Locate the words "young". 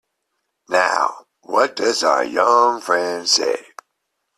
2.23-2.81